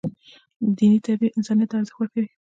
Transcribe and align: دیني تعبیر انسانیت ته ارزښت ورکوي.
دیني 0.77 0.99
تعبیر 1.05 1.31
انسانیت 1.37 1.69
ته 1.69 1.75
ارزښت 1.79 1.97
ورکوي. 1.99 2.27